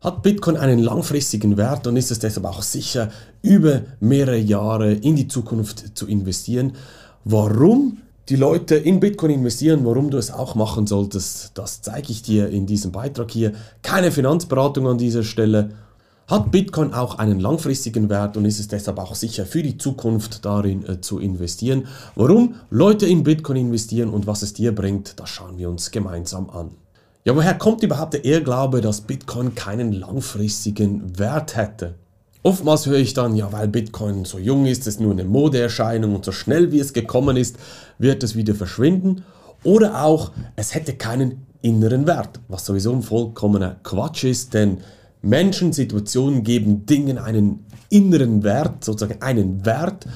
Hat 0.00 0.22
Bitcoin 0.22 0.56
einen 0.56 0.78
langfristigen 0.78 1.56
Wert 1.56 1.88
und 1.88 1.96
ist 1.96 2.12
es 2.12 2.20
deshalb 2.20 2.46
auch 2.46 2.62
sicher, 2.62 3.10
über 3.42 3.82
mehrere 3.98 4.38
Jahre 4.38 4.92
in 4.92 5.16
die 5.16 5.26
Zukunft 5.26 5.98
zu 5.98 6.06
investieren? 6.06 6.74
Warum 7.24 7.98
die 8.28 8.36
Leute 8.36 8.76
in 8.76 9.00
Bitcoin 9.00 9.32
investieren, 9.32 9.84
warum 9.84 10.10
du 10.10 10.18
es 10.18 10.30
auch 10.30 10.54
machen 10.54 10.86
solltest, 10.86 11.50
das 11.54 11.82
zeige 11.82 12.12
ich 12.12 12.22
dir 12.22 12.48
in 12.48 12.66
diesem 12.66 12.92
Beitrag 12.92 13.30
hier. 13.32 13.54
Keine 13.82 14.12
Finanzberatung 14.12 14.86
an 14.86 14.98
dieser 14.98 15.24
Stelle. 15.24 15.70
Hat 16.28 16.52
Bitcoin 16.52 16.92
auch 16.92 17.18
einen 17.18 17.40
langfristigen 17.40 18.08
Wert 18.08 18.36
und 18.36 18.44
ist 18.44 18.60
es 18.60 18.68
deshalb 18.68 18.98
auch 18.98 19.16
sicher 19.16 19.46
für 19.46 19.62
die 19.62 19.78
Zukunft 19.78 20.44
darin 20.44 20.86
äh, 20.86 21.00
zu 21.00 21.18
investieren? 21.18 21.88
Warum 22.14 22.54
Leute 22.70 23.06
in 23.06 23.24
Bitcoin 23.24 23.56
investieren 23.56 24.10
und 24.10 24.28
was 24.28 24.42
es 24.42 24.52
dir 24.52 24.72
bringt, 24.74 25.18
das 25.18 25.30
schauen 25.30 25.58
wir 25.58 25.70
uns 25.70 25.90
gemeinsam 25.90 26.50
an. 26.50 26.70
Ja, 27.28 27.36
woher 27.36 27.52
kommt 27.52 27.82
überhaupt 27.82 28.14
der 28.14 28.24
Irrglaube, 28.24 28.80
dass 28.80 29.02
Bitcoin 29.02 29.54
keinen 29.54 29.92
langfristigen 29.92 31.18
Wert 31.18 31.56
hätte? 31.56 31.96
Oftmals 32.42 32.86
höre 32.86 32.96
ich 32.96 33.12
dann, 33.12 33.36
ja, 33.36 33.52
weil 33.52 33.68
Bitcoin 33.68 34.24
so 34.24 34.38
jung 34.38 34.64
ist, 34.64 34.86
ist 34.86 34.98
nur 34.98 35.12
eine 35.12 35.24
Modeerscheinung 35.24 36.14
und 36.14 36.24
so 36.24 36.32
schnell 36.32 36.72
wie 36.72 36.80
es 36.80 36.94
gekommen 36.94 37.36
ist, 37.36 37.56
wird 37.98 38.22
es 38.22 38.34
wieder 38.34 38.54
verschwinden. 38.54 39.26
Oder 39.62 40.04
auch, 40.04 40.30
es 40.56 40.74
hätte 40.74 40.94
keinen 40.94 41.44
inneren 41.60 42.06
Wert, 42.06 42.40
was 42.48 42.64
sowieso 42.64 42.94
ein 42.94 43.02
vollkommener 43.02 43.76
Quatsch 43.82 44.24
ist, 44.24 44.54
denn 44.54 44.78
Menschen, 45.20 45.74
Situationen 45.74 46.44
geben 46.44 46.86
Dingen 46.86 47.18
einen 47.18 47.66
inneren 47.90 48.42
Wert, 48.42 48.82
sozusagen 48.82 49.20
einen 49.20 49.66
Wert 49.66 50.06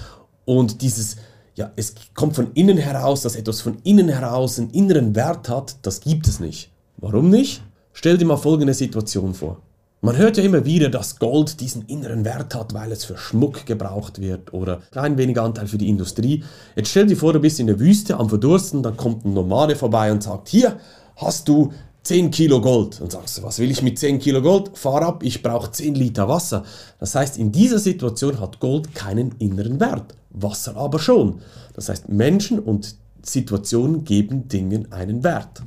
und 0.46 0.80
dieses, 0.80 1.16
ja, 1.56 1.72
es 1.76 1.94
kommt 2.14 2.36
von 2.36 2.52
innen 2.54 2.78
heraus, 2.78 3.20
dass 3.20 3.36
etwas 3.36 3.60
von 3.60 3.76
innen 3.82 4.08
heraus 4.08 4.58
einen 4.58 4.70
inneren 4.70 5.14
Wert 5.14 5.50
hat, 5.50 5.76
das 5.82 6.00
gibt 6.00 6.26
es 6.26 6.40
nicht. 6.40 6.71
Warum 6.96 7.30
nicht? 7.30 7.62
Stell 7.92 8.18
dir 8.18 8.24
mal 8.24 8.36
folgende 8.36 8.74
Situation 8.74 9.34
vor. 9.34 9.60
Man 10.04 10.16
hört 10.16 10.36
ja 10.36 10.42
immer 10.42 10.64
wieder, 10.64 10.88
dass 10.88 11.20
Gold 11.20 11.60
diesen 11.60 11.82
inneren 11.82 12.24
Wert 12.24 12.56
hat, 12.56 12.74
weil 12.74 12.90
es 12.90 13.04
für 13.04 13.16
Schmuck 13.16 13.66
gebraucht 13.66 14.20
wird 14.20 14.52
oder 14.52 14.80
klein 14.90 15.16
weniger 15.16 15.44
Anteil 15.44 15.68
für 15.68 15.78
die 15.78 15.88
Industrie. 15.88 16.42
Jetzt 16.74 16.90
stell 16.90 17.06
dir 17.06 17.16
vor, 17.16 17.32
du 17.32 17.38
bist 17.38 17.60
in 17.60 17.68
der 17.68 17.78
Wüste 17.78 18.16
am 18.16 18.28
Verdursten, 18.28 18.82
dann 18.82 18.96
kommt 18.96 19.24
ein 19.24 19.32
Nomade 19.32 19.76
vorbei 19.76 20.10
und 20.10 20.22
sagt, 20.22 20.48
hier 20.48 20.80
hast 21.14 21.46
du 21.48 21.72
10 22.02 22.32
Kilo 22.32 22.60
Gold. 22.60 23.00
Und 23.00 23.12
sagst 23.12 23.38
du, 23.38 23.42
was 23.44 23.60
will 23.60 23.70
ich 23.70 23.82
mit 23.82 23.96
10 23.96 24.18
Kilo 24.18 24.42
Gold? 24.42 24.76
Fahr 24.76 25.02
ab, 25.02 25.22
ich 25.22 25.40
brauche 25.40 25.70
10 25.70 25.94
Liter 25.94 26.28
Wasser. 26.28 26.64
Das 26.98 27.14
heißt, 27.14 27.38
in 27.38 27.52
dieser 27.52 27.78
Situation 27.78 28.40
hat 28.40 28.58
Gold 28.58 28.96
keinen 28.96 29.36
inneren 29.38 29.78
Wert, 29.78 30.16
Wasser 30.30 30.76
aber 30.76 30.98
schon. 30.98 31.42
Das 31.74 31.88
heißt, 31.88 32.08
Menschen 32.08 32.58
und 32.58 32.96
Situationen 33.24 34.02
geben 34.02 34.48
Dingen 34.48 34.90
einen 34.90 35.22
Wert. 35.22 35.62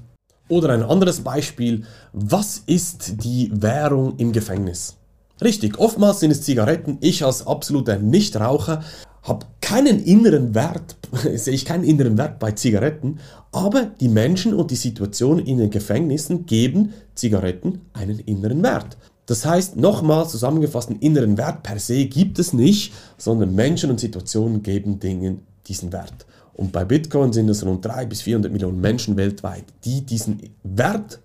Oder 0.48 0.70
ein 0.70 0.84
anderes 0.84 1.22
Beispiel, 1.22 1.86
was 2.14 2.62
ist 2.68 3.24
die 3.24 3.52
Währung 3.54 4.18
im 4.18 4.32
Gefängnis? 4.32 4.96
Richtig, 5.42 5.80
oftmals 5.80 6.20
sind 6.20 6.32
es 6.32 6.44
Zigaretten. 6.44 6.98
Ich 7.02 7.26
als 7.26 7.46
absoluter 7.46 7.98
Nichtraucher 7.98 8.84
habe 9.24 9.48
keinen 9.60 10.04
inneren 10.04 10.54
Wert, 10.54 10.96
sehe 11.36 11.54
ich 11.54 11.66
keinen 11.66 11.84
inneren 11.84 12.18
Wert 12.18 12.38
bei 12.38 12.52
Zigaretten, 12.52 13.20
aber 13.52 13.86
die 14.00 14.08
Menschen 14.08 14.54
und 14.54 14.70
die 14.70 14.76
Situation 14.76 15.40
in 15.40 15.58
den 15.58 15.72
Gefängnissen 15.72 16.46
geben 16.46 16.94
Zigaretten 17.16 17.82
einen 17.94 18.20
inneren 18.20 18.62
Wert. 18.62 18.98
Das 19.26 19.46
heißt, 19.46 19.76
nochmal 19.76 20.28
zusammengefasst, 20.28 20.90
einen 20.90 21.00
inneren 21.00 21.38
Wert 21.38 21.64
per 21.64 21.80
se 21.80 22.06
gibt 22.06 22.38
es 22.40 22.54
nicht, 22.54 22.94
sondern 23.18 23.56
Menschen 23.56 23.90
und 23.90 24.00
Situationen 24.00 24.62
geben 24.62 25.00
Dingen 25.00 25.42
diesen 25.68 25.92
Wert. 25.92 26.26
Und 26.54 26.72
bei 26.72 26.86
Bitcoin 26.86 27.34
sind 27.34 27.50
es 27.50 27.66
rund 27.66 27.84
300 27.84 28.10
bis 28.10 28.22
400 28.22 28.52
Millionen 28.52 28.80
Menschen 28.80 29.18
weltweit, 29.18 29.66
die 29.84 30.02
diesen 30.02 30.42
Wert 30.64 31.20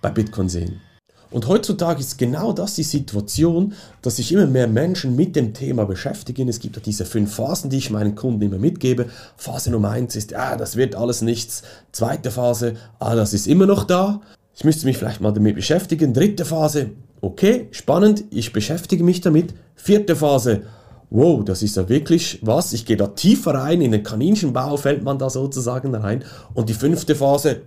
bei 0.00 0.10
Bitcoin 0.10 0.48
sehen. 0.48 0.80
Und 1.30 1.48
heutzutage 1.48 2.00
ist 2.00 2.18
genau 2.18 2.52
das 2.52 2.74
die 2.74 2.82
Situation, 2.82 3.72
dass 4.02 4.16
sich 4.16 4.32
immer 4.32 4.46
mehr 4.46 4.66
Menschen 4.66 5.16
mit 5.16 5.34
dem 5.34 5.54
Thema 5.54 5.86
beschäftigen. 5.86 6.48
Es 6.48 6.60
gibt 6.60 6.76
ja 6.76 6.82
diese 6.84 7.06
fünf 7.06 7.34
Phasen, 7.34 7.70
die 7.70 7.78
ich 7.78 7.90
meinen 7.90 8.14
Kunden 8.14 8.42
immer 8.42 8.58
mitgebe. 8.58 9.06
Phase 9.36 9.70
Nummer 9.70 9.90
eins 9.90 10.14
ist, 10.14 10.32
ja, 10.32 10.56
das 10.56 10.76
wird 10.76 10.94
alles 10.94 11.22
nichts. 11.22 11.62
Zweite 11.90 12.30
Phase, 12.30 12.74
ah, 12.98 13.14
das 13.14 13.32
ist 13.32 13.46
immer 13.46 13.66
noch 13.66 13.84
da. 13.84 14.20
Ich 14.54 14.64
müsste 14.64 14.84
mich 14.84 14.98
vielleicht 14.98 15.22
mal 15.22 15.32
damit 15.32 15.54
beschäftigen. 15.54 16.12
Dritte 16.12 16.44
Phase, 16.44 16.90
okay, 17.22 17.68
spannend, 17.70 18.24
ich 18.30 18.52
beschäftige 18.52 19.04
mich 19.04 19.22
damit. 19.22 19.54
Vierte 19.74 20.14
Phase, 20.16 20.64
wow, 21.08 21.42
das 21.44 21.62
ist 21.62 21.76
ja 21.76 21.88
wirklich 21.88 22.40
was. 22.42 22.74
Ich 22.74 22.84
gehe 22.84 22.96
da 22.96 23.06
tiefer 23.06 23.54
rein, 23.54 23.80
in 23.80 23.92
den 23.92 24.02
Kaninchenbau 24.02 24.76
fällt 24.76 25.02
man 25.02 25.18
da 25.18 25.30
sozusagen 25.30 25.94
rein. 25.94 26.24
Und 26.52 26.68
die 26.68 26.74
fünfte 26.74 27.14
Phase, 27.14 27.62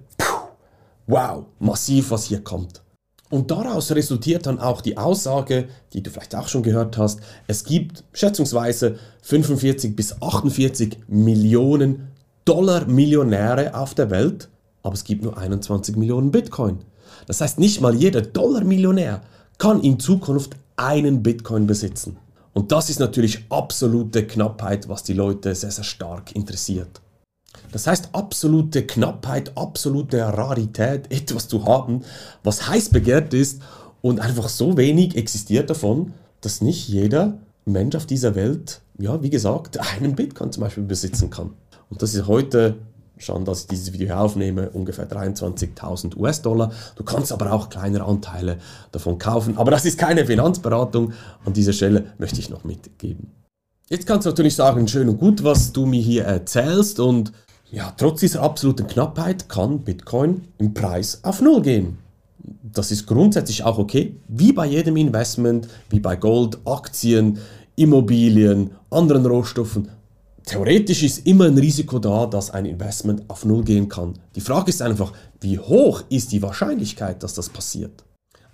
wow, 1.08 1.46
massiv, 1.58 2.12
was 2.12 2.26
hier 2.26 2.44
kommt. 2.44 2.84
Und 3.32 3.50
daraus 3.50 3.92
resultiert 3.92 4.46
dann 4.46 4.60
auch 4.60 4.82
die 4.82 4.98
Aussage, 4.98 5.68
die 5.94 6.04
du 6.04 6.12
vielleicht 6.12 6.36
auch 6.36 6.48
schon 6.48 6.62
gehört 6.62 6.98
hast, 6.98 7.22
es 7.48 7.64
gibt 7.64 8.04
schätzungsweise 8.14 9.00
45 9.24 9.96
bis 9.96 10.22
48 10.22 11.00
Millionen 11.08 12.10
Dollar 12.46 12.86
Millionäre 12.86 13.74
auf 13.74 13.96
der 13.96 14.12
Welt, 14.12 14.50
aber 14.84 14.94
es 14.94 15.04
gibt 15.04 15.24
nur 15.24 15.38
21 15.38 15.96
Millionen 15.96 16.30
Bitcoin. 16.30 16.80
Das 17.26 17.42
heißt, 17.42 17.58
nicht 17.58 17.82
mal 17.82 17.96
jeder 17.96 18.22
Dollar 18.22 18.64
Millionär 18.64 19.22
kann 19.58 19.82
in 19.82 20.00
Zukunft 20.00 20.56
einen 20.76 21.24
Bitcoin 21.24 21.68
besitzen. 21.68 22.18
Und 22.54 22.72
das 22.72 22.90
ist 22.90 23.00
natürlich 23.00 23.46
absolute 23.50 24.26
Knappheit, 24.26 24.88
was 24.88 25.04
die 25.04 25.14
Leute 25.14 25.54
sehr, 25.56 25.72
sehr 25.72 25.84
stark 25.84 26.36
interessiert. 26.36 27.02
Das 27.72 27.88
heißt, 27.88 28.10
absolute 28.14 28.86
Knappheit, 28.86 29.58
absolute 29.58 30.20
Rarität, 30.20 31.10
etwas 31.12 31.48
zu 31.48 31.66
haben, 31.66 32.04
was 32.44 32.68
heiß 32.68 32.90
begehrt 32.90 33.34
ist 33.34 33.62
und 34.02 34.20
einfach 34.20 34.50
so 34.50 34.78
wenig 34.78 35.16
existiert 35.16 35.70
davon, 35.70 36.14
dass 36.42 36.62
nicht 36.62 36.88
jeder 36.88 37.38
Mensch 37.66 37.96
auf 37.96 38.06
dieser 38.06 38.36
Welt, 38.36 38.82
ja, 39.00 39.22
wie 39.22 39.30
gesagt, 39.30 39.80
einen 39.96 40.16
Bitcoin 40.16 40.52
zum 40.52 40.62
Beispiel 40.62 40.84
besitzen 40.84 41.30
kann. 41.30 41.54
Und 41.90 42.02
das 42.02 42.14
ist 42.14 42.28
heute 42.28 42.78
schon, 43.18 43.46
dass 43.46 43.62
ich 43.62 43.68
dieses 43.68 43.94
Video 43.94 44.16
aufnehme, 44.16 44.70
ungefähr 44.72 45.10
23.000 45.10 46.18
US-Dollar. 46.18 46.72
Du 46.96 47.04
kannst 47.04 47.32
aber 47.32 47.52
auch 47.52 47.70
kleinere 47.70 48.06
Anteile 48.06 48.58
davon 48.92 49.18
kaufen. 49.18 49.58
Aber 49.58 49.72
das 49.72 49.86
ist 49.86 49.98
keine 49.98 50.26
Finanzberatung. 50.26 51.14
An 51.46 51.54
dieser 51.54 51.74
Stelle 51.74 52.14
möchte 52.18 52.40
ich 52.40 52.50
noch 52.50 52.64
mitgeben. 52.64 53.32
Jetzt 53.90 54.08
kannst 54.08 54.26
du 54.26 54.32
natürlich 54.32 54.56
sagen, 54.56 54.88
schön 54.88 55.10
und 55.10 55.20
gut, 55.20 55.44
was 55.44 55.72
du 55.72 55.86
mir 55.86 56.02
hier 56.02 56.26
erzählst. 56.26 57.00
Und 57.00 57.32
ja, 57.72 57.94
trotz 57.98 58.22
dieser 58.22 58.42
absoluten 58.42 58.88
Knappheit 58.88 59.48
kann 59.48 59.80
Bitcoin 59.80 60.42
im 60.58 60.74
Preis 60.74 61.20
auf 61.24 61.42
Null 61.42 61.62
gehen. 61.62 61.98
Das 62.64 62.92
ist 62.92 63.08
grundsätzlich 63.08 63.64
auch 63.64 63.78
okay, 63.78 64.16
wie 64.28 64.54
bei 64.54 64.66
jedem 64.66 64.98
Investment, 64.98 65.68
wie 65.90 66.00
bei 66.00 66.16
Gold, 66.16 66.60
Aktien, 66.66 67.40
Immobilien, 67.76 68.72
anderen 68.90 69.26
Rohstoffen 69.26 69.90
theoretisch 70.46 71.04
ist 71.04 71.26
immer 71.26 71.46
ein 71.46 71.58
Risiko 71.58 72.00
da, 72.00 72.26
dass 72.26 72.52
ein 72.52 72.66
Investment 72.66 73.24
auf 73.30 73.46
Null 73.46 73.64
gehen 73.64 73.90
kann. 73.90 74.14
Die 74.36 74.42
Frage 74.42 74.70
ist 74.70 74.82
einfach, 74.82 75.14
wie 75.42 75.60
hoch 75.60 76.04
ist 76.10 76.32
die 76.32 76.42
Wahrscheinlichkeit, 76.42 77.24
dass 77.24 77.34
das 77.34 77.50
passiert? 77.50 78.04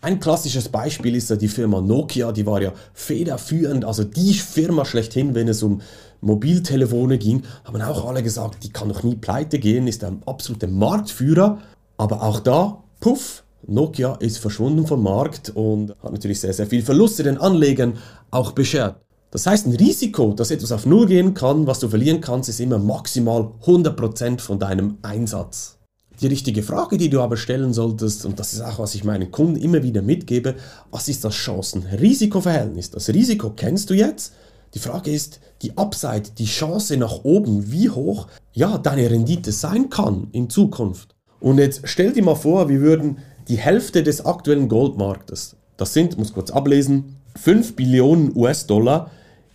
Ein 0.03 0.19
klassisches 0.19 0.68
Beispiel 0.68 1.16
ist 1.16 1.29
ja 1.29 1.35
die 1.35 1.47
Firma 1.47 1.79
Nokia, 1.79 2.31
die 2.31 2.46
war 2.47 2.59
ja 2.59 2.74
federführend, 2.94 3.85
also 3.85 4.03
die 4.03 4.34
Firma 4.34 4.84
schlechthin, 4.84 5.35
wenn 5.35 5.47
es 5.47 5.62
um 5.62 5.81
Mobiltelefone 6.22 7.19
ging, 7.19 7.44
haben 7.66 7.81
auch 7.81 8.08
alle 8.08 8.23
gesagt, 8.23 8.63
die 8.63 8.72
kann 8.72 8.90
doch 8.90 9.03
nie 9.03 9.16
pleite 9.16 9.59
gehen, 9.59 9.88
ist 9.88 10.03
ein 10.03 10.23
absoluter 10.25 10.68
Marktführer. 10.68 11.59
Aber 11.97 12.23
auch 12.23 12.40
da, 12.40 12.84
puff, 13.00 13.44
Nokia 13.68 14.16
ist 14.16 14.40
verschwunden 14.40 14.88
vom 14.88 15.03
Markt 15.03 15.52
und 15.52 15.91
hat 16.02 16.12
natürlich 16.12 16.40
sehr, 16.40 16.53
sehr 16.53 16.66
viel 16.66 16.81
Verluste 16.81 17.22
den 17.22 17.38
Anlegern 17.38 17.97
auch 18.31 18.53
beschert. 18.53 18.96
Das 19.31 19.46
heißt, 19.46 19.66
ein 19.66 19.75
Risiko, 19.75 20.34
dass 20.34 20.52
etwas 20.52 20.74
auf 20.74 20.86
Null 20.86 21.08
gehen 21.08 21.34
kann, 21.34 21.66
was 21.66 21.80
du 21.80 21.88
verlieren 21.88 22.19
kannst, 22.19 22.50
ist 22.50 22.59
immer 22.59 22.78
maximal 22.78 23.52
100% 23.66 24.42
von 24.42 24.59
deinem 24.59 24.97
Einsatz. 25.03 25.78
Die 26.19 26.28
richtige 26.28 26.64
Frage, 26.64 26.97
die 26.97 27.09
du 27.09 27.22
aber 27.22 27.38
stellen 27.38 27.74
solltest, 27.74 28.25
und 28.25 28.40
das 28.40 28.52
ist 28.52 28.62
auch, 28.62 28.80
was 28.80 28.94
ich 28.94 29.06
meinen 29.06 29.31
Kunden 29.31 29.56
immer 29.56 29.84
wieder 29.84 30.02
mitgebe, 30.02 30.56
was 30.91 31.08
ist 31.08 31.24
das 31.24 31.34
Chancen-Risiko-Verhältnis? 31.34 32.91
Das 32.91 33.08
Risiko 33.08 33.52
kennst 33.52 33.90
du 33.90 33.94
jetzt. 33.94 34.34
Die 34.73 34.79
Frage 34.79 35.11
ist, 35.11 35.40
die 35.61 35.78
Upside, 35.78 36.23
die 36.38 36.46
Chance 36.46 36.97
nach 36.97 37.23
oben, 37.23 37.72
wie 37.72 37.90
hoch 37.90 38.28
ja 38.52 38.78
deine 38.78 39.09
Rendite 39.09 39.53
sein 39.53 39.90
kann 39.90 40.28
in 40.34 40.50
Zukunft. 40.50 41.16
Und 41.40 41.58
jetzt 41.58 41.82
stell 41.85 42.11
dir 42.11 42.23
mal 42.23 42.35
vor, 42.35 42.67
wir 42.67 42.82
würden 42.82 43.20
die 43.47 43.58
Hälfte 43.58 44.03
des 44.03 44.26
aktuellen 44.26 44.67
Goldmarktes, 44.67 45.55
das 45.78 45.94
sind, 45.94 46.17
muss 46.17 46.34
kurz 46.34 46.52
ablesen, 46.52 47.16
5 47.35 47.76
Billionen 47.76 48.35
US-Dollar 48.35 49.09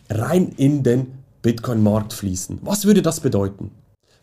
rein 0.08 0.52
in 0.56 0.82
den 0.82 1.12
Bitcoin-Markt 1.42 2.12
fließen. 2.12 2.60
Was 2.62 2.84
würde 2.84 3.02
das 3.02 3.20
bedeuten? 3.20 3.70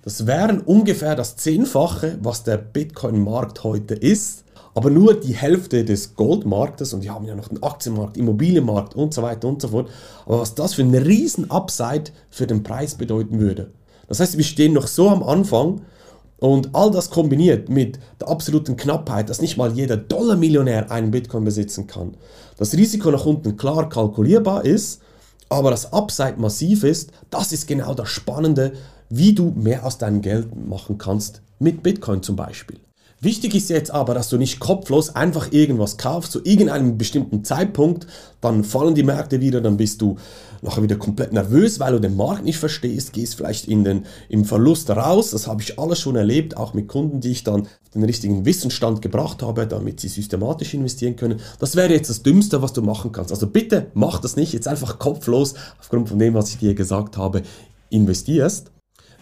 Das 0.01 0.27
wären 0.27 0.59
ungefähr 0.59 1.15
das 1.15 1.37
Zehnfache, 1.37 2.17
was 2.21 2.43
der 2.43 2.57
Bitcoin-Markt 2.57 3.63
heute 3.63 3.93
ist, 3.93 4.43
aber 4.75 4.89
nur 4.89 5.13
die 5.13 5.35
Hälfte 5.35 5.85
des 5.85 6.15
Goldmarktes 6.15 6.93
und 6.93 7.03
wir 7.03 7.13
haben 7.13 7.25
ja 7.25 7.35
noch 7.35 7.47
den 7.47 7.61
Aktienmarkt, 7.63 8.17
Immobilienmarkt 8.17 8.95
und 8.95 9.13
so 9.13 9.21
weiter 9.21 9.47
und 9.47 9.61
so 9.61 9.69
fort. 9.69 9.89
Aber 10.25 10.39
was 10.39 10.55
das 10.55 10.73
für 10.73 10.81
einen 10.81 10.95
riesen 10.95 11.51
Upside 11.51 12.11
für 12.29 12.47
den 12.47 12.63
Preis 12.63 12.95
bedeuten 12.95 13.39
würde. 13.39 13.71
Das 14.07 14.19
heißt, 14.19 14.35
wir 14.37 14.43
stehen 14.43 14.73
noch 14.73 14.87
so 14.87 15.09
am 15.09 15.23
Anfang 15.23 15.81
Und 16.43 16.75
all 16.75 16.91
das 16.91 17.09
kombiniert 17.09 17.69
mit 17.69 17.99
der 18.19 18.27
absoluten 18.27 18.75
Knappheit, 18.75 19.29
dass 19.29 19.39
nicht 19.39 19.55
mal 19.55 19.71
jeder 19.71 19.95
Dollar-Millionär 19.95 20.91
einen 20.91 21.09
Bitcoin 21.09 21.45
besitzen 21.45 21.87
kann. 21.87 22.17
Das 22.57 22.73
Risiko 22.73 23.11
nach 23.11 23.25
unten 23.25 23.55
klar 23.55 23.87
kalkulierbar 23.87 24.65
ist, 24.65 25.01
aber 25.53 25.71
das 25.71 25.93
Upside 25.93 26.35
massiv 26.37 26.83
ist, 26.83 27.11
das 27.29 27.51
ist 27.51 27.67
genau 27.67 27.93
das 27.93 28.09
Spannende, 28.09 28.73
wie 29.09 29.33
du 29.33 29.51
mehr 29.55 29.85
aus 29.85 29.97
deinem 29.97 30.21
Geld 30.21 30.55
machen 30.55 30.97
kannst 30.97 31.41
mit 31.59 31.83
Bitcoin 31.83 32.23
zum 32.23 32.35
Beispiel. 32.35 32.79
Wichtig 33.23 33.55
ist 33.55 33.69
jetzt 33.69 33.89
aber, 33.89 34.13
dass 34.13 34.27
du 34.27 34.37
nicht 34.37 34.59
kopflos 34.59 35.15
einfach 35.15 35.53
irgendwas 35.53 35.95
kaufst 35.97 36.33
zu 36.33 36.43
irgendeinem 36.43 36.97
bestimmten 36.97 37.45
Zeitpunkt, 37.45 38.05
dann 38.41 38.65
fallen 38.65 38.95
die 38.95 39.03
Märkte 39.03 39.39
wieder, 39.39 39.61
dann 39.61 39.77
bist 39.77 40.01
du 40.01 40.17
nachher 40.61 40.83
wieder 40.83 40.97
komplett 40.97 41.31
nervös, 41.31 41.79
weil 41.79 41.93
du 41.93 42.01
den 42.01 42.17
Markt 42.17 42.43
nicht 42.43 42.57
verstehst, 42.57 43.13
gehst 43.13 43.35
vielleicht 43.35 43.69
in 43.69 43.85
den, 43.85 44.05
im 44.27 44.43
Verlust 44.43 44.89
raus. 44.89 45.31
Das 45.31 45.47
habe 45.47 45.61
ich 45.61 45.79
alles 45.79 46.01
schon 46.01 46.17
erlebt, 46.17 46.57
auch 46.57 46.73
mit 46.73 46.89
Kunden, 46.89 47.21
die 47.21 47.31
ich 47.31 47.45
dann 47.45 47.65
den 47.95 48.03
richtigen 48.03 48.43
Wissensstand 48.43 49.01
gebracht 49.01 49.41
habe, 49.41 49.67
damit 49.67 50.01
sie 50.01 50.09
systematisch 50.09 50.73
investieren 50.73 51.15
können. 51.15 51.39
Das 51.59 51.77
wäre 51.77 51.93
jetzt 51.93 52.09
das 52.09 52.23
Dümmste, 52.23 52.61
was 52.61 52.73
du 52.73 52.81
machen 52.81 53.13
kannst. 53.13 53.31
Also 53.31 53.47
bitte 53.47 53.87
mach 53.93 54.19
das 54.19 54.35
nicht, 54.35 54.51
jetzt 54.51 54.67
einfach 54.67 54.99
kopflos, 54.99 55.53
aufgrund 55.79 56.09
von 56.09 56.19
dem, 56.19 56.33
was 56.33 56.49
ich 56.49 56.57
dir 56.57 56.75
gesagt 56.75 57.15
habe, 57.15 57.43
investierst. 57.89 58.69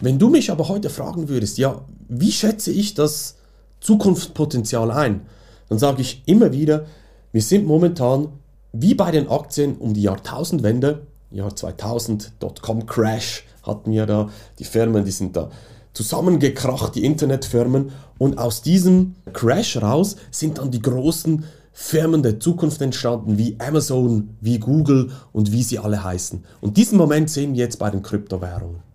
Wenn 0.00 0.18
du 0.18 0.28
mich 0.28 0.50
aber 0.50 0.66
heute 0.66 0.90
fragen 0.90 1.28
würdest, 1.28 1.56
ja, 1.58 1.84
wie 2.08 2.32
schätze 2.32 2.72
ich 2.72 2.94
das 2.94 3.36
Zukunftspotenzial 3.82 4.90
ein, 4.90 5.26
dann 5.68 5.78
sage 5.78 6.00
ich 6.00 6.22
immer 6.26 6.52
wieder, 6.52 6.86
wir 7.32 7.42
sind 7.42 7.66
momentan 7.66 8.28
wie 8.72 8.94
bei 8.94 9.10
den 9.10 9.28
Aktien 9.28 9.76
um 9.76 9.92
die 9.92 10.02
Jahrtausendwende, 10.02 11.06
Jahr 11.30 11.54
2000, 11.54 12.32
Dotcom-Crash 12.40 13.44
hatten 13.62 13.92
wir 13.92 14.06
da, 14.06 14.30
die 14.58 14.64
Firmen, 14.64 15.04
die 15.04 15.10
sind 15.10 15.36
da 15.36 15.50
zusammengekracht, 15.92 16.94
die 16.94 17.04
Internetfirmen. 17.04 17.92
Und 18.18 18.38
aus 18.38 18.62
diesem 18.62 19.14
Crash 19.32 19.76
raus 19.76 20.16
sind 20.30 20.58
dann 20.58 20.70
die 20.70 20.82
großen 20.82 21.44
Firmen 21.72 22.22
der 22.22 22.38
Zukunft 22.38 22.80
entstanden, 22.82 23.38
wie 23.38 23.56
Amazon, 23.58 24.36
wie 24.40 24.58
Google 24.58 25.10
und 25.32 25.52
wie 25.52 25.62
sie 25.62 25.78
alle 25.78 26.02
heißen. 26.02 26.44
Und 26.60 26.76
diesen 26.76 26.98
Moment 26.98 27.30
sehen 27.30 27.54
wir 27.54 27.60
jetzt 27.60 27.78
bei 27.78 27.90
den 27.90 28.02
Kryptowährungen. 28.02 28.91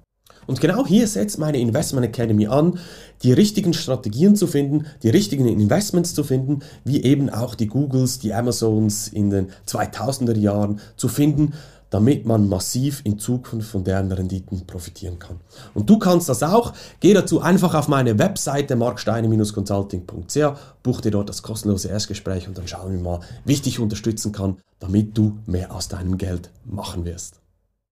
Und 0.47 0.61
genau 0.61 0.85
hier 0.85 1.07
setzt 1.07 1.37
meine 1.37 1.59
Investment 1.59 2.05
Academy 2.05 2.47
an, 2.47 2.79
die 3.21 3.33
richtigen 3.33 3.73
Strategien 3.73 4.35
zu 4.35 4.47
finden, 4.47 4.85
die 5.03 5.09
richtigen 5.09 5.45
Investments 5.45 6.15
zu 6.15 6.23
finden, 6.23 6.61
wie 6.83 7.03
eben 7.03 7.29
auch 7.29 7.53
die 7.53 7.67
Googles, 7.67 8.19
die 8.19 8.33
Amazons 8.33 9.09
in 9.09 9.29
den 9.29 9.47
2000er 9.67 10.37
Jahren 10.37 10.79
zu 10.95 11.09
finden, 11.09 11.53
damit 11.89 12.25
man 12.25 12.49
massiv 12.49 13.01
in 13.03 13.17
Zukunft 13.17 13.69
von 13.69 13.83
deren 13.83 14.11
Renditen 14.11 14.65
profitieren 14.65 15.19
kann. 15.19 15.39
Und 15.73 15.89
du 15.89 15.99
kannst 15.99 16.27
das 16.29 16.43
auch. 16.43 16.73
Geh 16.99 17.13
dazu 17.13 17.41
einfach 17.41 17.73
auf 17.75 17.87
meine 17.87 18.19
Webseite 18.19 18.75
marksteine-consulting.ch, 18.75 20.37
buch 20.83 21.01
dir 21.01 21.11
dort 21.11 21.29
das 21.29 21.43
kostenlose 21.43 21.87
Erstgespräch 21.89 22.47
und 22.47 22.57
dann 22.57 22.67
schauen 22.67 22.91
wir 22.91 22.99
mal, 22.99 23.19
wie 23.45 23.53
ich 23.53 23.61
dich 23.61 23.79
unterstützen 23.79 24.31
kann, 24.31 24.57
damit 24.79 25.17
du 25.17 25.37
mehr 25.45 25.73
aus 25.73 25.87
deinem 25.87 26.17
Geld 26.17 26.49
machen 26.65 27.05
wirst. 27.05 27.39